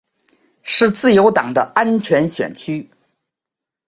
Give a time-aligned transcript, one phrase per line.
[0.63, 2.89] 是自由党的安全选区。